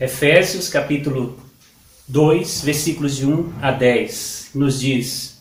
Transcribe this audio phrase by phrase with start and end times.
[0.00, 1.38] Efésios capítulo
[2.08, 5.40] 2, versículos de 1 a 10, nos diz: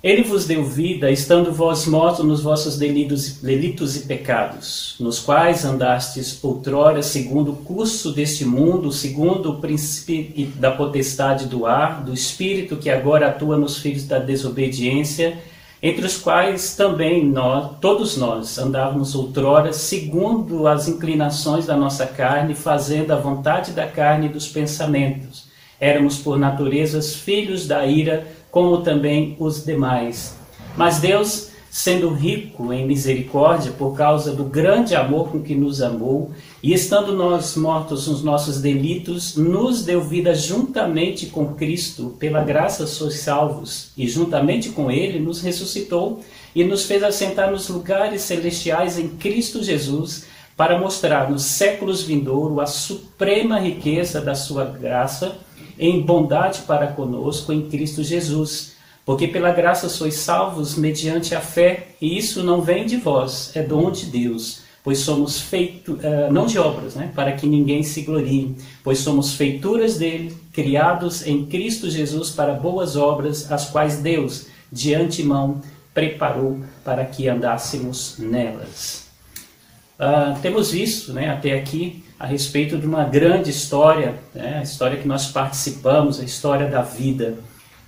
[0.00, 5.64] Ele vos deu vida, estando vós mortos nos vossos delitos, delitos e pecados, nos quais
[5.64, 12.14] andastes outrora segundo o curso deste mundo, segundo o príncipe da potestade do ar, do
[12.14, 15.36] espírito que agora atua nos filhos da desobediência,
[15.86, 22.54] entre os quais também nós, todos nós, andávamos outrora segundo as inclinações da nossa carne,
[22.54, 25.46] fazendo a vontade da carne e dos pensamentos.
[25.78, 30.34] Éramos por naturezas filhos da ira, como também os demais.
[30.74, 36.30] Mas Deus, sendo rico em misericórdia por causa do grande amor com que nos amou,
[36.62, 42.86] e estando nós mortos nos nossos delitos, nos deu vida juntamente com Cristo, pela graça
[42.86, 46.20] sois salvos, e juntamente com Ele nos ressuscitou
[46.54, 52.60] e nos fez assentar nos lugares celestiais em Cristo Jesus, para mostrar nos séculos vindouros
[52.60, 55.38] a suprema riqueza da sua graça
[55.76, 58.73] em bondade para conosco em Cristo Jesus.
[59.04, 63.62] Porque pela graça sois salvos mediante a fé, e isso não vem de vós, é
[63.62, 68.02] dom de Deus pois somos feitos, uh, não de obras, né, para que ninguém se
[68.02, 74.46] glorie, pois somos feituras dele, criados em Cristo Jesus para boas obras, as quais Deus,
[74.70, 75.62] de antemão,
[75.94, 79.06] preparou para que andássemos nelas.
[79.98, 84.98] Uh, temos visto né, até aqui a respeito de uma grande história, né, a história
[84.98, 87.38] que nós participamos, a história da vida.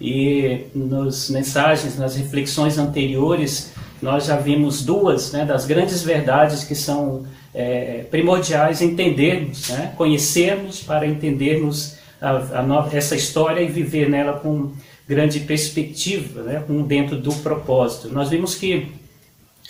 [0.00, 6.75] E nas mensagens, nas reflexões anteriores, nós já vimos duas né, das grandes verdades que
[6.75, 14.34] são é, primordiais entendermos, né, conhecermos para entendermos a, a, essa história e viver nela
[14.34, 14.72] com
[15.08, 18.12] grande perspectiva, né, com dentro do propósito.
[18.12, 18.92] Nós vimos que,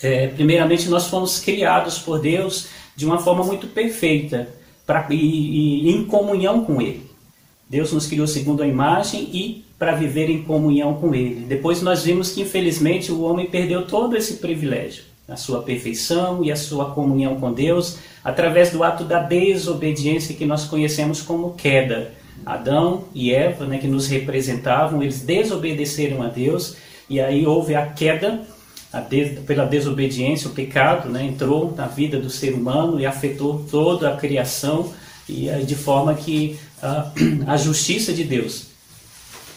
[0.03, 4.49] é, primeiramente, nós fomos criados por Deus de uma forma muito perfeita
[4.85, 7.06] pra, e, e em comunhão com Ele.
[7.69, 11.45] Deus nos criou segundo a imagem e para viver em comunhão com Ele.
[11.45, 16.51] Depois nós vimos que, infelizmente, o homem perdeu todo esse privilégio, a sua perfeição e
[16.51, 22.11] a sua comunhão com Deus, através do ato da desobediência que nós conhecemos como queda.
[22.45, 26.77] Adão e Eva, né, que nos representavam, eles desobedeceram a Deus
[27.09, 28.41] e aí houve a queda
[28.91, 33.65] a des, pela desobediência, o pecado né, entrou na vida do ser humano e afetou
[33.69, 34.93] toda a criação
[35.29, 37.11] e de forma que a,
[37.47, 38.67] a justiça de Deus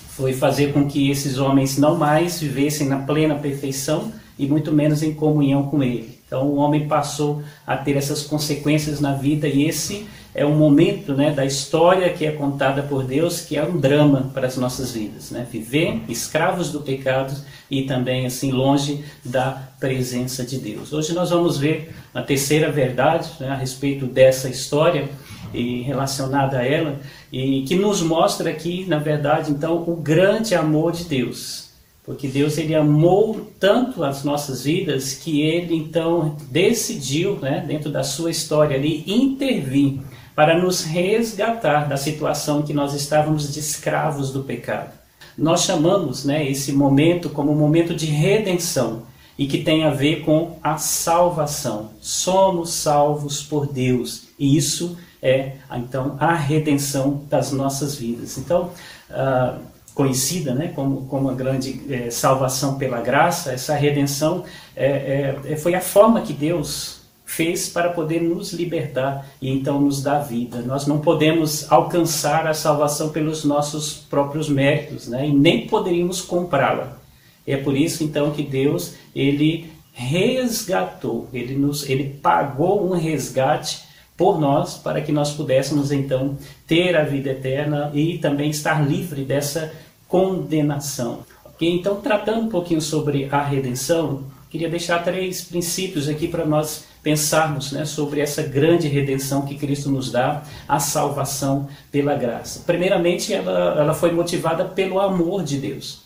[0.08, 5.02] foi fazer com que esses homens não mais vivessem na plena perfeição e muito menos
[5.02, 6.18] em comunhão com Ele.
[6.26, 11.12] Então o homem passou a ter essas consequências na vida e esse é um momento
[11.12, 14.92] né, da história que é contada por Deus que é um drama para as nossas
[14.92, 15.30] vidas.
[15.30, 15.46] Né?
[15.50, 17.34] Viver escravos do pecado
[17.70, 20.92] e também assim longe da presença de Deus.
[20.92, 25.08] Hoje nós vamos ver a terceira verdade né, a respeito dessa história
[25.52, 27.00] e relacionada a ela,
[27.32, 31.70] e que nos mostra aqui, na verdade, então, o grande amor de Deus.
[32.04, 38.02] Porque Deus ele amou tanto as nossas vidas que ele então decidiu, né, dentro da
[38.02, 40.00] sua história ali, intervir
[40.34, 44.92] para nos resgatar da situação que nós estávamos de escravos do pecado.
[45.36, 49.02] Nós chamamos, né, esse momento como um momento de redenção
[49.38, 51.90] e que tem a ver com a salvação.
[52.00, 58.38] Somos salvos por Deus e isso é então a redenção das nossas vidas.
[58.38, 58.70] Então,
[59.10, 59.60] uh,
[59.94, 64.44] conhecida né, como, como a grande é, salvação pela graça, essa redenção
[64.74, 70.02] é, é, foi a forma que Deus fez para poder nos libertar e então nos
[70.02, 70.62] dar vida.
[70.62, 76.98] Nós não podemos alcançar a salvação pelos nossos próprios méritos, né, e nem poderíamos comprá-la.
[77.46, 83.82] É por isso então que Deus ele resgatou, ele nos ele pagou um resgate
[84.20, 86.36] por nós, para que nós pudéssemos então
[86.66, 89.72] ter a vida eterna e também estar livre dessa
[90.06, 91.20] condenação.
[91.46, 91.70] Okay?
[91.70, 97.72] Então, tratando um pouquinho sobre a redenção, queria deixar três princípios aqui para nós pensarmos
[97.72, 102.62] né, sobre essa grande redenção que Cristo nos dá, a salvação pela graça.
[102.66, 106.02] Primeiramente, ela, ela foi motivada pelo amor de Deus.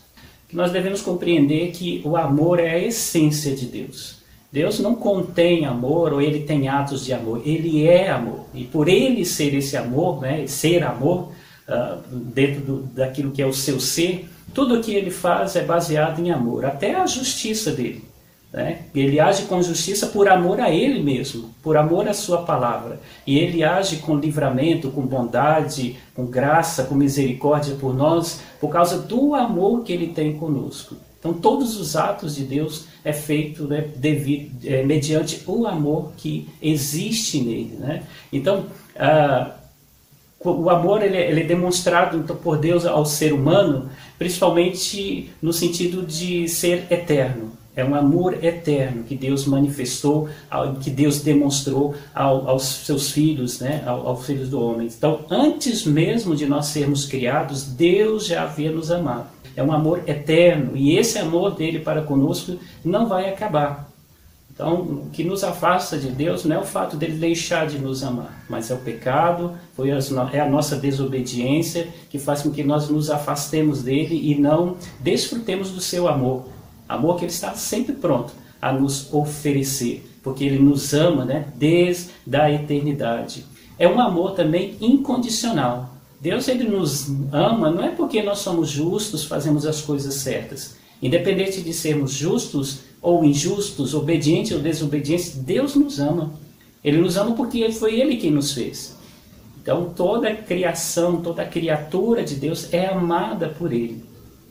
[0.53, 4.23] Nós devemos compreender que o amor é a essência de Deus.
[4.55, 8.45] Deus não contém amor ou ele tem atos de amor, ele é amor.
[8.53, 11.33] E por ele ser esse amor, né, ser amor,
[11.67, 15.65] uh, dentro do, daquilo que é o seu ser, tudo o que ele faz é
[15.65, 18.05] baseado em amor, até a justiça dele.
[18.53, 18.83] Né?
[18.95, 23.01] Ele age com justiça por amor a ele mesmo, por amor à sua palavra.
[23.27, 28.99] E ele age com livramento, com bondade, com graça, com misericórdia por nós, por causa
[28.99, 30.95] do amor que ele tem conosco.
[31.25, 36.47] Então, todos os atos de Deus é feito né, devido, é, mediante o amor que
[36.61, 37.77] existe nele.
[37.79, 38.03] Né?
[38.31, 39.55] Então, ah,
[40.43, 43.89] o amor ele, é, ele é demonstrado então, por Deus ao ser humano,
[44.19, 47.53] principalmente no sentido de ser eterno.
[47.75, 50.29] É um amor eterno que Deus manifestou,
[50.81, 54.87] que Deus demonstrou aos seus filhos, né, aos filhos do homem.
[54.87, 59.34] Então, antes mesmo de nós sermos criados, Deus já havia nos amado.
[59.55, 63.89] É um amor eterno e esse amor dele para conosco não vai acabar.
[64.55, 68.03] Então, o que nos afasta de Deus não é o fato dele deixar de nos
[68.03, 69.99] amar, mas é o pecado, foi a,
[70.31, 75.71] é a nossa desobediência que faz com que nós nos afastemos dele e não desfrutemos
[75.71, 76.45] do seu amor.
[76.87, 78.31] Amor que ele está sempre pronto
[78.61, 83.45] a nos oferecer, porque ele nos ama né, desde a eternidade.
[83.77, 85.94] É um amor também incondicional.
[86.25, 90.75] Deus ele nos ama não é porque nós somos justos, fazemos as coisas certas.
[90.99, 96.33] Independente de sermos justos ou injustos, obedientes ou desobedientes, Deus nos ama.
[96.83, 98.97] Ele nos ama porque foi Ele quem nos fez.
[99.61, 104.03] Então toda a criação, toda a criatura de Deus é amada por Ele.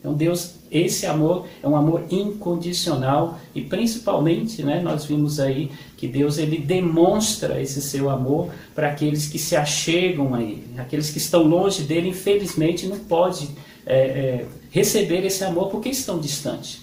[0.05, 6.07] Então Deus, esse amor é um amor incondicional e principalmente, né, nós vimos aí que
[6.07, 10.67] Deus ele demonstra esse seu amor para aqueles que se achegam a Ele.
[10.77, 13.49] Aqueles que estão longe dele, infelizmente, não pode
[13.83, 16.81] é, é, receber esse amor porque estão distantes.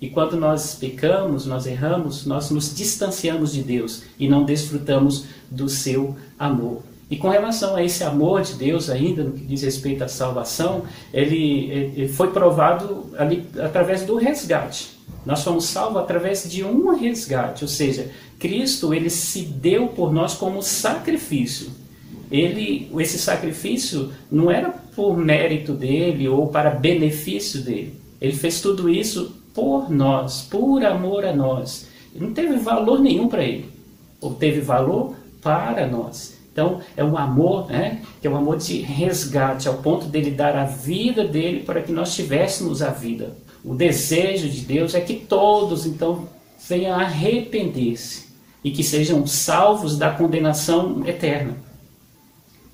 [0.00, 5.68] E quando nós pecamos, nós erramos, nós nos distanciamos de Deus e não desfrutamos do
[5.68, 6.82] seu amor.
[7.12, 10.84] E com relação a esse amor de Deus, ainda no que diz respeito à salvação,
[11.12, 14.96] ele, ele foi provado ali através do resgate.
[15.26, 20.32] Nós fomos salvos através de um resgate, ou seja, Cristo ele se deu por nós
[20.32, 21.68] como sacrifício.
[22.30, 28.00] Ele, esse sacrifício não era por mérito dele ou para benefício dele.
[28.22, 31.88] Ele fez tudo isso por nós, por amor a nós.
[32.14, 33.68] Não teve valor nenhum para ele,
[34.18, 36.40] ou teve valor para nós.
[36.52, 40.54] Então, é um amor, né, que é um amor de resgate, ao ponto dele dar
[40.54, 43.34] a vida dele para que nós tivéssemos a vida.
[43.64, 46.28] O desejo de Deus é que todos, então,
[46.68, 48.26] venham arrepender-se
[48.62, 51.56] e que sejam salvos da condenação eterna.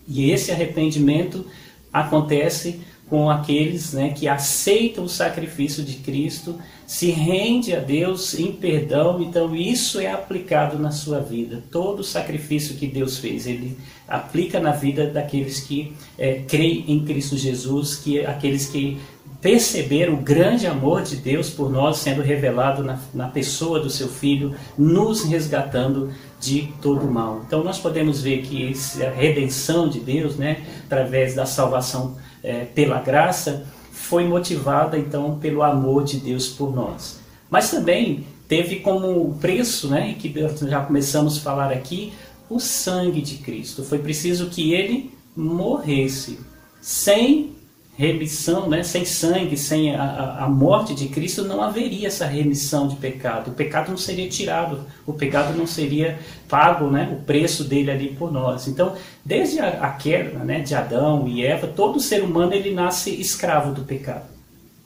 [0.07, 1.47] E esse arrependimento
[1.93, 8.53] acontece com aqueles né, que aceitam o sacrifício de Cristo, se rende a Deus em
[8.53, 11.63] perdão, então isso é aplicado na sua vida.
[11.71, 13.77] Todo o sacrifício que Deus fez, ele
[14.07, 18.99] aplica na vida daqueles que é, creem em Cristo Jesus, que aqueles que
[19.41, 24.09] perceberam o grande amor de Deus por nós sendo revelado na, na pessoa do seu
[24.09, 27.43] Filho, nos resgatando de todo o mal.
[27.47, 28.73] Então nós podemos ver que
[29.05, 35.63] a redenção de Deus, né, através da salvação é, pela graça, foi motivada então pelo
[35.63, 37.21] amor de Deus por nós.
[37.51, 40.33] Mas também teve como preço, né, que
[40.69, 42.13] já começamos a falar aqui,
[42.49, 43.85] o sangue de Cristo.
[43.85, 46.39] Foi preciso que ele morresse.
[46.81, 47.58] Sem
[47.99, 52.95] remissão, né, sem sangue, sem a, a, morte de Cristo, não haveria essa remissão de
[52.95, 53.51] pecado.
[53.51, 56.17] O pecado não seria tirado, o pecado não seria
[56.49, 58.69] pago, né, o preço dele ali por nós.
[58.69, 63.21] Então, desde a, a queda né, de Adão e Eva, todo ser humano ele nasce
[63.21, 64.27] escravo do pecado.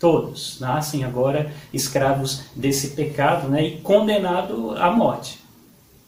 [0.00, 5.38] Todos nascem agora escravos desse pecado né, e condenado à morte.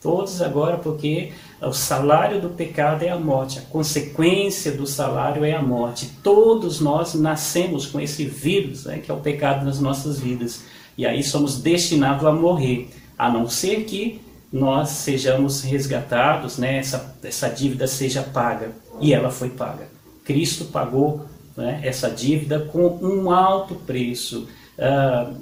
[0.00, 5.52] Todos agora, porque o salário do pecado é a morte, a consequência do salário é
[5.52, 6.10] a morte.
[6.22, 10.62] Todos nós nascemos com esse vírus, né, que é o pecado nas nossas vidas.
[10.96, 12.88] E aí somos destinados a morrer,
[13.18, 14.20] a não ser que
[14.52, 18.72] nós sejamos resgatados, né, essa, essa dívida seja paga.
[19.00, 19.88] E ela foi paga.
[20.24, 21.26] Cristo pagou
[21.56, 24.48] né, essa dívida com um alto preço.
[24.78, 25.32] Ah,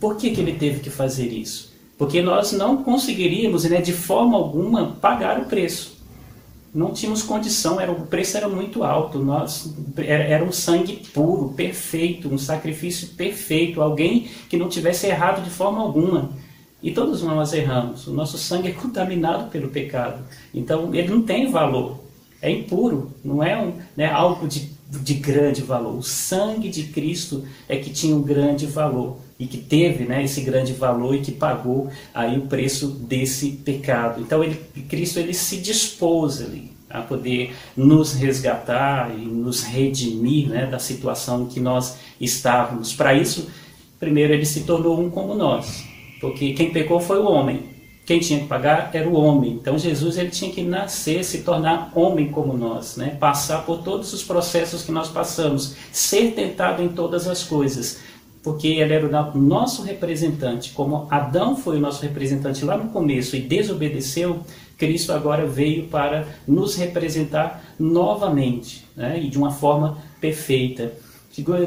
[0.00, 1.73] por que, que ele teve que fazer isso?
[1.96, 5.94] Porque nós não conseguiríamos, né, de forma alguma, pagar o preço.
[6.74, 11.54] Não tínhamos condição, era, o preço era muito alto, nós, era, era um sangue puro,
[11.54, 16.30] perfeito, um sacrifício perfeito, alguém que não tivesse errado de forma alguma.
[16.82, 21.50] E todos nós erramos, o nosso sangue é contaminado pelo pecado, então ele não tem
[21.50, 22.03] valor,
[22.44, 25.96] é impuro, não é um, né, algo de, de grande valor.
[25.96, 30.42] O sangue de Cristo é que tinha um grande valor e que teve né, esse
[30.42, 34.20] grande valor e que pagou aí o preço desse pecado.
[34.20, 34.60] Então ele,
[34.90, 41.44] Cristo ele se dispôs ali a poder nos resgatar e nos redimir né, da situação
[41.44, 42.92] em que nós estávamos.
[42.92, 43.48] Para isso,
[43.98, 45.82] primeiro ele se tornou um como nós,
[46.20, 47.73] porque quem pecou foi o homem.
[48.04, 49.52] Quem tinha que pagar era o homem.
[49.52, 53.16] Então Jesus ele tinha que nascer, se tornar homem como nós, né?
[53.18, 58.00] passar por todos os processos que nós passamos, ser tentado em todas as coisas,
[58.42, 63.36] porque ele era o nosso representante, como Adão foi o nosso representante lá no começo
[63.36, 64.40] e desobedeceu,
[64.76, 69.18] Cristo agora veio para nos representar novamente, né?
[69.18, 70.92] e de uma forma perfeita.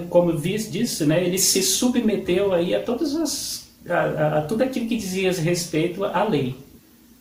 [0.10, 1.24] Como disse, né?
[1.26, 6.24] ele se submeteu aí a todas as a, a, tudo aquilo que dizia respeito à
[6.24, 6.56] lei.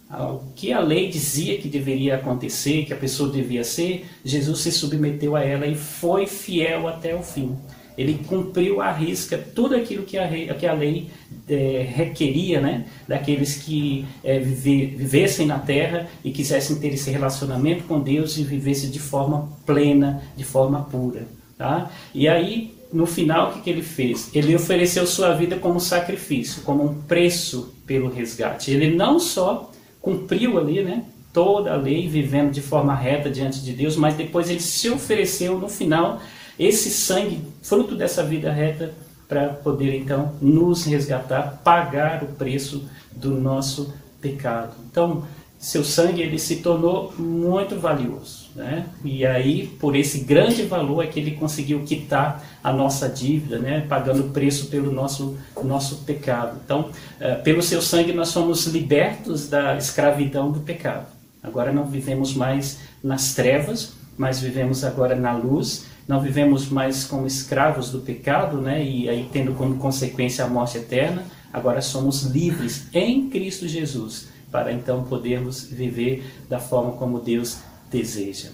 [0.08, 4.70] Ao que a lei dizia que deveria acontecer, que a pessoa devia ser, Jesus se
[4.70, 7.56] submeteu a ela e foi fiel até o fim.
[7.98, 11.08] Ele cumpriu à risca tudo aquilo que a, que a lei
[11.48, 17.98] é, requeria né, daqueles que é, vivessem na terra e quisessem ter esse relacionamento com
[17.98, 21.26] Deus e vivessem de forma plena, de forma pura.
[21.56, 21.90] Tá?
[22.14, 24.30] E aí, no final, o que, que ele fez?
[24.34, 28.70] Ele ofereceu sua vida como sacrifício, como um preço pelo resgate.
[28.70, 33.72] Ele não só cumpriu ali né, toda a lei, vivendo de forma reta diante de
[33.72, 36.20] Deus, mas depois ele se ofereceu no final
[36.58, 38.94] esse sangue, fruto dessa vida reta,
[39.28, 44.74] para poder então nos resgatar, pagar o preço do nosso pecado.
[44.90, 45.24] Então,
[45.58, 48.86] seu sangue ele se tornou muito valioso, né?
[49.04, 53.84] E aí, por esse grande valor é que ele conseguiu quitar a nossa dívida, né?
[53.88, 56.60] Pagando o preço pelo nosso nosso pecado.
[56.64, 61.06] Então, uh, pelo seu sangue nós somos libertos da escravidão do pecado.
[61.42, 67.26] Agora não vivemos mais nas trevas, mas vivemos agora na luz não vivemos mais como
[67.26, 68.84] escravos do pecado, né?
[68.84, 74.72] E aí tendo como consequência a morte eterna, agora somos livres em Cristo Jesus, para
[74.72, 77.58] então podermos viver da forma como Deus
[77.90, 78.48] deseja.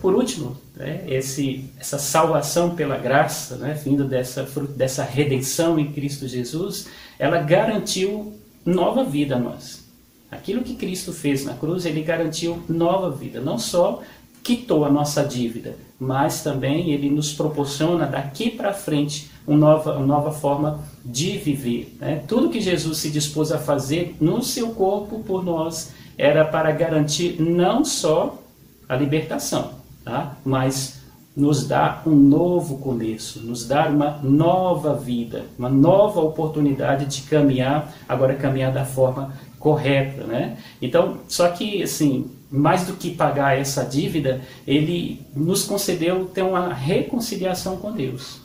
[0.00, 4.42] Por último, né, esse, essa salvação pela graça, né, vindo dessa,
[4.76, 6.88] dessa redenção em Cristo Jesus,
[7.18, 9.84] ela garantiu nova vida a nós.
[10.30, 14.02] Aquilo que Cristo fez na cruz, ele garantiu nova vida, não só
[14.44, 20.06] quitou a nossa dívida, mas também ele nos proporciona daqui para frente uma nova, uma
[20.06, 21.96] nova forma de viver.
[21.98, 22.22] Né?
[22.28, 27.40] Tudo que Jesus se dispôs a fazer no seu corpo por nós era para garantir
[27.40, 28.38] não só
[28.86, 29.70] a libertação,
[30.04, 30.36] tá?
[30.44, 31.02] mas
[31.34, 37.92] nos dar um novo começo, nos dar uma nova vida, uma nova oportunidade de caminhar,
[38.06, 40.58] agora caminhar da forma correta, né?
[40.80, 46.72] Então, só que assim, mais do que pagar essa dívida, ele nos concedeu ter uma
[46.72, 48.38] reconciliação com Deus.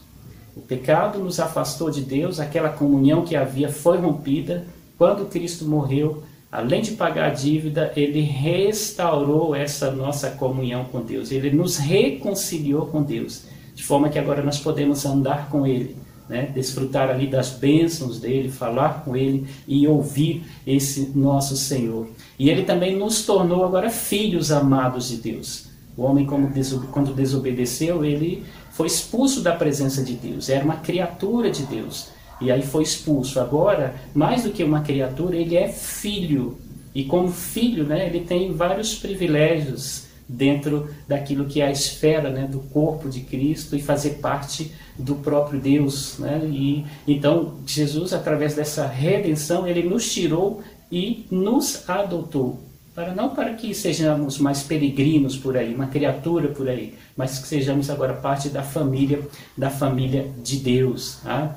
[0.56, 4.66] O pecado nos afastou de Deus, aquela comunhão que havia foi rompida.
[4.98, 11.32] Quando Cristo morreu, além de pagar a dívida, ele restaurou essa nossa comunhão com Deus.
[11.32, 15.96] Ele nos reconciliou com Deus, de forma que agora nós podemos andar com Ele
[16.30, 16.52] né?
[16.54, 22.08] desfrutar ali das bênçãos dele, falar com ele e ouvir esse nosso Senhor.
[22.38, 25.68] E ele também nos tornou agora filhos amados de Deus.
[25.98, 31.64] O homem, quando desobedeceu, ele foi expulso da presença de Deus, era uma criatura de
[31.64, 32.08] Deus.
[32.40, 33.40] E aí foi expulso.
[33.40, 36.58] Agora, mais do que uma criatura, ele é filho.
[36.96, 42.48] E como filho, né, ele tem vários privilégios dentro daquilo que é a esfera né,
[42.48, 46.20] do corpo de Cristo e fazer parte do próprio Deus.
[46.20, 46.40] Né?
[46.46, 52.64] E, então, Jesus, através dessa redenção, ele nos tirou e nos adotou.
[52.94, 57.48] Para, não para que sejamos mais peregrinos por aí, uma criatura por aí, mas que
[57.48, 59.22] sejamos agora parte da família,
[59.58, 61.20] da família de Deus.
[61.24, 61.56] Tá?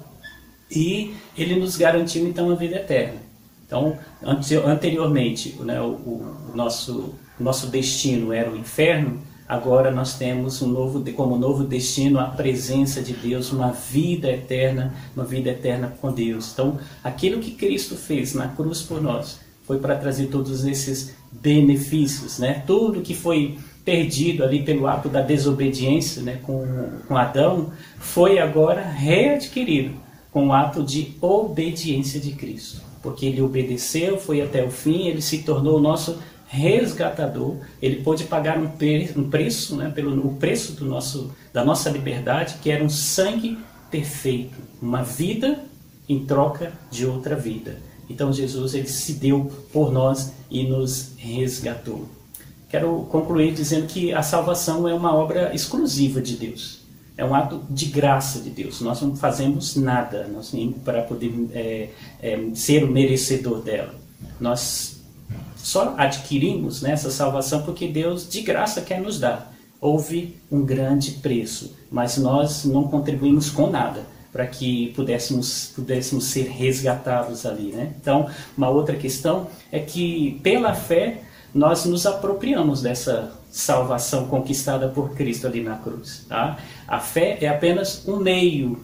[0.70, 3.31] E ele nos garantiu então a vida eterna.
[3.72, 10.68] Então, anteriormente, né, o, o nosso nosso destino era o inferno, agora nós temos um
[10.68, 16.12] novo, como novo destino a presença de Deus, uma vida eterna, uma vida eterna com
[16.12, 16.52] Deus.
[16.52, 22.38] Então, aquilo que Cristo fez na cruz por nós foi para trazer todos esses benefícios,
[22.38, 22.62] né?
[22.66, 26.64] Tudo que foi perdido ali pelo ato da desobediência, né, com,
[27.08, 29.94] com Adão, foi agora readquirido
[30.30, 32.81] com o ato de obediência de Cristo.
[33.02, 38.24] Porque ele obedeceu, foi até o fim, ele se tornou o nosso resgatador, ele pôde
[38.24, 42.70] pagar um, pre um preço, né, pelo o preço do nosso, da nossa liberdade, que
[42.70, 43.58] era um sangue
[43.90, 45.64] perfeito, uma vida
[46.06, 47.78] em troca de outra vida.
[48.08, 52.06] Então Jesus ele se deu por nós e nos resgatou.
[52.68, 56.81] Quero concluir dizendo que a salvação é uma obra exclusiva de Deus.
[57.16, 58.80] É um ato de graça de Deus.
[58.80, 60.52] Nós não fazemos nada nós,
[60.84, 61.88] para poder é,
[62.22, 63.94] é, ser o merecedor dela.
[64.40, 65.00] Nós
[65.56, 69.52] só adquirimos né, essa salvação porque Deus de graça quer nos dar.
[69.80, 76.48] Houve um grande preço, mas nós não contribuímos com nada para que pudéssemos, pudéssemos ser
[76.48, 77.72] resgatados ali.
[77.72, 77.92] Né?
[78.00, 81.20] Então, uma outra questão é que, pela fé,
[81.54, 86.24] nós nos apropriamos dessa salvação conquistada por Cristo ali na cruz.
[86.28, 86.58] Tá?
[86.88, 88.80] A fé é apenas um meio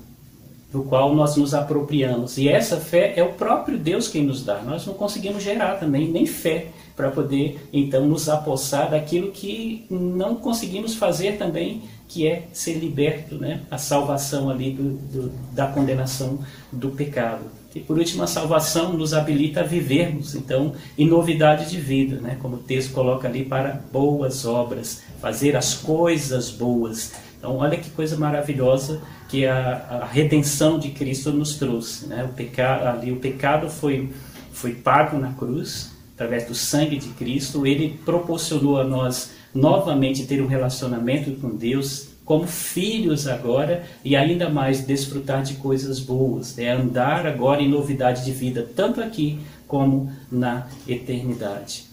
[0.70, 2.36] do qual nós nos apropriamos.
[2.36, 4.60] E essa fé é o próprio Deus quem nos dá.
[4.60, 10.34] Nós não conseguimos gerar também nem fé para poder então nos apossar daquilo que não
[10.34, 13.62] conseguimos fazer também, que é ser liberto, né?
[13.70, 17.44] A salvação ali do, do, da condenação do pecado.
[17.78, 22.36] E por último, a salvação nos habilita a vivermos, então, em novidade de vida, né?
[22.42, 27.12] como o texto coloca ali, para boas obras, fazer as coisas boas.
[27.38, 32.08] Então, olha que coisa maravilhosa que a, a redenção de Cristo nos trouxe.
[32.08, 32.24] Né?
[32.24, 34.10] O, pecado, ali, o pecado foi,
[34.52, 37.64] foi pago na cruz, através do sangue de Cristo.
[37.64, 44.50] Ele proporcionou a nós novamente ter um relacionamento com Deus, como filhos agora, e ainda
[44.50, 46.58] mais desfrutar de coisas boas.
[46.58, 51.86] É andar agora em novidade de vida, tanto aqui como na eternidade.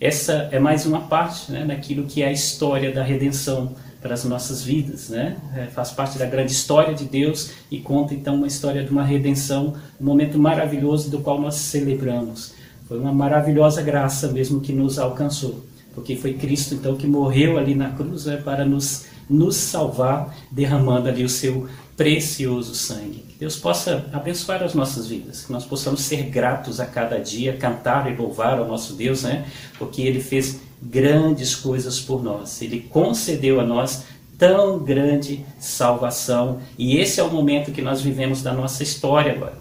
[0.00, 4.24] Essa é mais uma parte né, daquilo que é a história da redenção para as
[4.24, 5.36] nossas vidas, né?
[5.56, 9.02] É, faz parte da grande história de Deus e conta então uma história de uma
[9.02, 12.54] redenção, um momento maravilhoso do qual nós celebramos.
[12.86, 17.74] Foi uma maravilhosa graça mesmo que nos alcançou, porque foi Cristo então que morreu ali
[17.74, 23.24] na cruz né, para nos nos salvar, derramando ali o seu precioso sangue.
[23.28, 27.56] Que Deus possa abençoar as nossas vidas, que nós possamos ser gratos a cada dia,
[27.56, 29.46] cantar e louvar ao nosso Deus, né?
[29.78, 32.60] Porque Ele fez grandes coisas por nós.
[32.60, 34.04] Ele concedeu a nós
[34.36, 36.58] tão grande salvação.
[36.76, 39.58] E esse é o momento que nós vivemos da nossa história agora.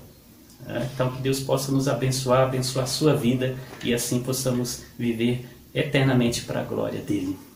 [0.65, 0.89] Né?
[0.93, 5.45] Então, que Deus possa nos abençoar, abençoar a sua vida e assim possamos viver
[5.79, 7.48] eternamente para a glória dele.